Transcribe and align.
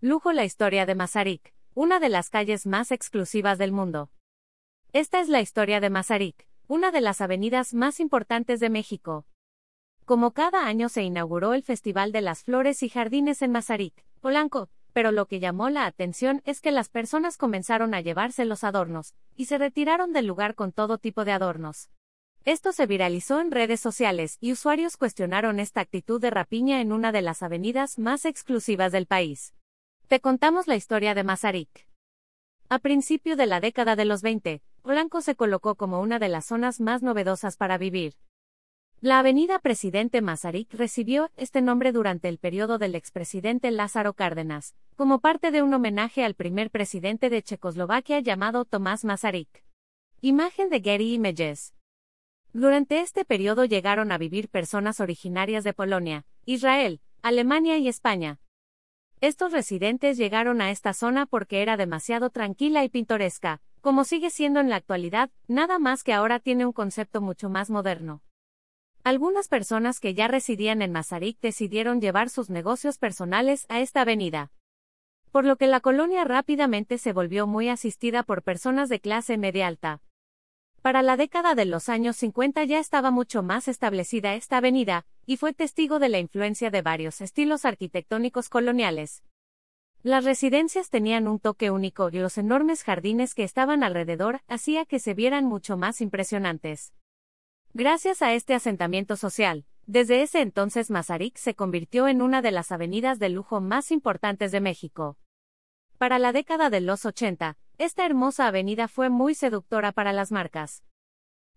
Lujo 0.00 0.32
la 0.32 0.44
historia 0.44 0.86
de 0.86 0.94
Mazarik, 0.94 1.52
una 1.74 1.98
de 1.98 2.08
las 2.08 2.30
calles 2.30 2.68
más 2.68 2.92
exclusivas 2.92 3.58
del 3.58 3.72
mundo. 3.72 4.12
Esta 4.92 5.18
es 5.18 5.28
la 5.28 5.40
historia 5.40 5.80
de 5.80 5.90
Mazarik, 5.90 6.46
una 6.68 6.92
de 6.92 7.00
las 7.00 7.20
avenidas 7.20 7.74
más 7.74 7.98
importantes 7.98 8.60
de 8.60 8.70
México. 8.70 9.26
Como 10.04 10.30
cada 10.30 10.68
año 10.68 10.88
se 10.88 11.02
inauguró 11.02 11.52
el 11.52 11.64
Festival 11.64 12.12
de 12.12 12.20
las 12.20 12.44
Flores 12.44 12.84
y 12.84 12.88
Jardines 12.88 13.42
en 13.42 13.50
Mazarik, 13.50 14.04
Polanco, 14.20 14.70
pero 14.92 15.10
lo 15.10 15.26
que 15.26 15.40
llamó 15.40 15.68
la 15.68 15.84
atención 15.84 16.42
es 16.44 16.60
que 16.60 16.70
las 16.70 16.90
personas 16.90 17.36
comenzaron 17.36 17.92
a 17.92 18.00
llevarse 18.00 18.44
los 18.44 18.62
adornos, 18.62 19.16
y 19.34 19.46
se 19.46 19.58
retiraron 19.58 20.12
del 20.12 20.28
lugar 20.28 20.54
con 20.54 20.70
todo 20.70 20.98
tipo 20.98 21.24
de 21.24 21.32
adornos. 21.32 21.90
Esto 22.44 22.70
se 22.70 22.86
viralizó 22.86 23.40
en 23.40 23.50
redes 23.50 23.80
sociales 23.80 24.38
y 24.40 24.52
usuarios 24.52 24.96
cuestionaron 24.96 25.58
esta 25.58 25.80
actitud 25.80 26.20
de 26.20 26.30
rapiña 26.30 26.80
en 26.80 26.92
una 26.92 27.10
de 27.10 27.22
las 27.22 27.42
avenidas 27.42 27.98
más 27.98 28.24
exclusivas 28.26 28.92
del 28.92 29.06
país. 29.06 29.54
Te 30.08 30.20
contamos 30.20 30.66
la 30.68 30.74
historia 30.74 31.14
de 31.14 31.22
Mazarik. 31.22 31.86
A 32.70 32.78
principio 32.78 33.36
de 33.36 33.44
la 33.44 33.60
década 33.60 33.94
de 33.94 34.06
los 34.06 34.22
20, 34.22 34.62
Polanco 34.80 35.20
se 35.20 35.34
colocó 35.34 35.74
como 35.74 36.00
una 36.00 36.18
de 36.18 36.30
las 36.30 36.46
zonas 36.46 36.80
más 36.80 37.02
novedosas 37.02 37.58
para 37.58 37.76
vivir. 37.76 38.14
La 39.02 39.18
avenida 39.18 39.58
Presidente 39.58 40.22
Mazarik 40.22 40.72
recibió 40.72 41.30
este 41.36 41.60
nombre 41.60 41.92
durante 41.92 42.30
el 42.30 42.38
periodo 42.38 42.78
del 42.78 42.94
expresidente 42.94 43.70
Lázaro 43.70 44.14
Cárdenas, 44.14 44.74
como 44.96 45.18
parte 45.20 45.50
de 45.50 45.60
un 45.60 45.74
homenaje 45.74 46.24
al 46.24 46.32
primer 46.32 46.70
presidente 46.70 47.28
de 47.28 47.42
Checoslovaquia 47.42 48.20
llamado 48.20 48.64
Tomás 48.64 49.04
Masaryk. 49.04 49.62
Imagen 50.22 50.70
de 50.70 50.80
Getty 50.80 51.12
Images. 51.12 51.74
Durante 52.54 53.00
este 53.00 53.26
periodo 53.26 53.66
llegaron 53.66 54.10
a 54.10 54.16
vivir 54.16 54.48
personas 54.48 55.00
originarias 55.00 55.64
de 55.64 55.74
Polonia, 55.74 56.24
Israel, 56.46 57.02
Alemania 57.20 57.76
y 57.76 57.88
España. 57.88 58.40
Estos 59.20 59.50
residentes 59.50 60.16
llegaron 60.16 60.60
a 60.60 60.70
esta 60.70 60.92
zona 60.92 61.26
porque 61.26 61.60
era 61.60 61.76
demasiado 61.76 62.30
tranquila 62.30 62.84
y 62.84 62.88
pintoresca, 62.88 63.60
como 63.80 64.04
sigue 64.04 64.30
siendo 64.30 64.60
en 64.60 64.70
la 64.70 64.76
actualidad, 64.76 65.30
nada 65.48 65.80
más 65.80 66.04
que 66.04 66.12
ahora 66.12 66.38
tiene 66.38 66.64
un 66.64 66.72
concepto 66.72 67.20
mucho 67.20 67.48
más 67.48 67.68
moderno. 67.68 68.22
Algunas 69.02 69.48
personas 69.48 69.98
que 69.98 70.14
ya 70.14 70.28
residían 70.28 70.82
en 70.82 70.92
Mazarik 70.92 71.40
decidieron 71.40 72.00
llevar 72.00 72.30
sus 72.30 72.48
negocios 72.48 72.98
personales 72.98 73.66
a 73.68 73.80
esta 73.80 74.02
avenida. 74.02 74.52
Por 75.32 75.44
lo 75.44 75.56
que 75.56 75.66
la 75.66 75.80
colonia 75.80 76.22
rápidamente 76.24 76.96
se 76.96 77.12
volvió 77.12 77.48
muy 77.48 77.68
asistida 77.68 78.22
por 78.22 78.44
personas 78.44 78.88
de 78.88 79.00
clase 79.00 79.36
media 79.36 79.66
alta. 79.66 80.00
Para 80.82 81.02
la 81.02 81.16
década 81.16 81.54
de 81.54 81.64
los 81.64 81.88
años 81.88 82.16
50 82.16 82.64
ya 82.64 82.78
estaba 82.78 83.10
mucho 83.10 83.42
más 83.42 83.68
establecida 83.68 84.34
esta 84.34 84.58
avenida, 84.58 85.06
y 85.26 85.36
fue 85.36 85.52
testigo 85.52 85.98
de 85.98 86.08
la 86.08 86.18
influencia 86.18 86.70
de 86.70 86.82
varios 86.82 87.20
estilos 87.20 87.64
arquitectónicos 87.64 88.48
coloniales. 88.48 89.24
Las 90.02 90.24
residencias 90.24 90.90
tenían 90.90 91.26
un 91.26 91.40
toque 91.40 91.72
único 91.72 92.08
y 92.10 92.18
los 92.18 92.38
enormes 92.38 92.84
jardines 92.84 93.34
que 93.34 93.42
estaban 93.42 93.82
alrededor 93.82 94.40
hacía 94.46 94.86
que 94.86 95.00
se 95.00 95.14
vieran 95.14 95.44
mucho 95.44 95.76
más 95.76 96.00
impresionantes. 96.00 96.92
Gracias 97.74 98.22
a 98.22 98.32
este 98.32 98.54
asentamiento 98.54 99.16
social, 99.16 99.66
desde 99.86 100.22
ese 100.22 100.40
entonces 100.40 100.90
Mazarik 100.90 101.36
se 101.36 101.54
convirtió 101.54 102.06
en 102.06 102.22
una 102.22 102.42
de 102.42 102.52
las 102.52 102.70
avenidas 102.70 103.18
de 103.18 103.28
lujo 103.28 103.60
más 103.60 103.90
importantes 103.90 104.52
de 104.52 104.60
México. 104.60 105.18
Para 105.98 106.20
la 106.20 106.32
década 106.32 106.70
de 106.70 106.80
los 106.80 107.04
80, 107.04 107.58
esta 107.78 108.04
hermosa 108.04 108.48
avenida 108.48 108.88
fue 108.88 109.08
muy 109.08 109.34
seductora 109.34 109.92
para 109.92 110.12
las 110.12 110.32
marcas. 110.32 110.82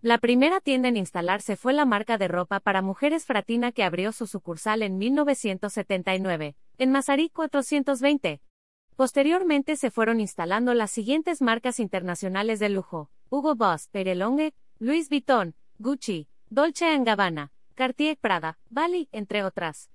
La 0.00 0.18
primera 0.18 0.60
tienda 0.60 0.88
en 0.88 0.96
instalarse 0.96 1.56
fue 1.56 1.72
la 1.72 1.84
marca 1.84 2.18
de 2.18 2.28
ropa 2.28 2.60
para 2.60 2.82
mujeres 2.82 3.24
Fratina 3.24 3.72
que 3.72 3.84
abrió 3.84 4.12
su 4.12 4.26
sucursal 4.26 4.82
en 4.82 4.98
1979, 4.98 6.56
en 6.78 6.90
Mazarik 6.90 7.32
420. 7.32 8.40
Posteriormente 8.94 9.76
se 9.76 9.90
fueron 9.90 10.20
instalando 10.20 10.74
las 10.74 10.90
siguientes 10.90 11.42
marcas 11.42 11.80
internacionales 11.80 12.60
de 12.60 12.70
lujo: 12.70 13.10
Hugo 13.28 13.54
Boss, 13.54 13.88
Perelongue, 13.88 14.54
Louis 14.78 15.08
Vuitton, 15.08 15.54
Gucci, 15.78 16.28
Dolce 16.48 16.98
Gabbana, 16.98 17.52
Cartier 17.74 18.16
Prada, 18.16 18.58
Bali, 18.70 19.08
entre 19.12 19.44
otras. 19.44 19.90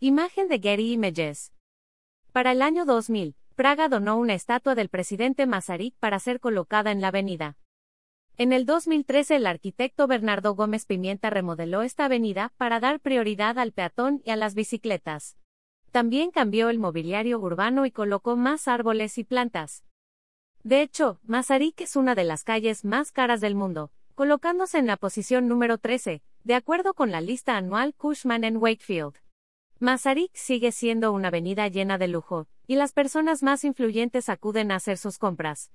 Imagen 0.00 0.48
de 0.48 0.58
Getty 0.58 0.92
Images. 0.92 1.52
Para 2.32 2.52
el 2.52 2.62
año 2.62 2.84
2000, 2.84 3.36
Praga 3.60 3.90
donó 3.90 4.16
una 4.16 4.32
estatua 4.32 4.74
del 4.74 4.88
presidente 4.88 5.44
Masaryk 5.44 5.94
para 5.98 6.18
ser 6.18 6.40
colocada 6.40 6.92
en 6.92 7.02
la 7.02 7.08
avenida. 7.08 7.58
En 8.38 8.54
el 8.54 8.64
2013 8.64 9.36
el 9.36 9.46
arquitecto 9.46 10.06
Bernardo 10.06 10.54
Gómez 10.54 10.86
Pimienta 10.86 11.28
remodeló 11.28 11.82
esta 11.82 12.06
avenida 12.06 12.54
para 12.56 12.80
dar 12.80 13.00
prioridad 13.00 13.58
al 13.58 13.72
peatón 13.72 14.22
y 14.24 14.30
a 14.30 14.36
las 14.36 14.54
bicicletas. 14.54 15.36
También 15.90 16.30
cambió 16.30 16.70
el 16.70 16.78
mobiliario 16.78 17.38
urbano 17.38 17.84
y 17.84 17.90
colocó 17.90 18.34
más 18.34 18.66
árboles 18.66 19.18
y 19.18 19.24
plantas. 19.24 19.84
De 20.62 20.80
hecho, 20.80 21.20
Masaryk 21.24 21.82
es 21.82 21.96
una 21.96 22.14
de 22.14 22.24
las 22.24 22.44
calles 22.44 22.86
más 22.86 23.12
caras 23.12 23.42
del 23.42 23.56
mundo, 23.56 23.90
colocándose 24.14 24.78
en 24.78 24.86
la 24.86 24.96
posición 24.96 25.48
número 25.48 25.76
13, 25.76 26.22
de 26.44 26.54
acuerdo 26.54 26.94
con 26.94 27.10
la 27.10 27.20
lista 27.20 27.58
anual 27.58 27.92
Cushman 27.94 28.44
en 28.44 28.56
Wakefield. 28.56 29.16
Masaryk 29.82 30.30
sigue 30.34 30.72
siendo 30.72 31.10
una 31.10 31.28
avenida 31.28 31.66
llena 31.68 31.96
de 31.96 32.06
lujo, 32.06 32.46
y 32.66 32.74
las 32.74 32.92
personas 32.92 33.42
más 33.42 33.64
influyentes 33.64 34.28
acuden 34.28 34.72
a 34.72 34.74
hacer 34.76 34.98
sus 34.98 35.16
compras. 35.16 35.72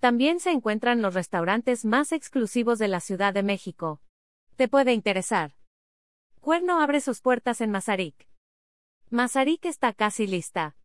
También 0.00 0.40
se 0.40 0.50
encuentran 0.50 1.00
los 1.00 1.14
restaurantes 1.14 1.84
más 1.84 2.10
exclusivos 2.10 2.80
de 2.80 2.88
la 2.88 2.98
Ciudad 2.98 3.32
de 3.32 3.44
México. 3.44 4.00
Te 4.56 4.66
puede 4.66 4.94
interesar. 4.94 5.54
Cuerno 6.40 6.80
abre 6.80 7.00
sus 7.00 7.20
puertas 7.20 7.60
en 7.60 7.70
Mazarik. 7.70 8.26
Mazarik 9.10 9.64
está 9.64 9.92
casi 9.92 10.26
lista. 10.26 10.76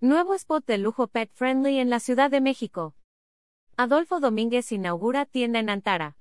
Nuevo 0.00 0.34
spot 0.34 0.64
de 0.66 0.78
lujo 0.78 1.08
pet 1.08 1.32
friendly 1.32 1.78
en 1.78 1.90
la 1.90 1.98
Ciudad 1.98 2.30
de 2.30 2.40
México. 2.40 2.94
Adolfo 3.76 4.20
Domínguez 4.20 4.70
inaugura 4.70 5.26
tienda 5.26 5.58
en 5.58 5.70
Antara. 5.70 6.16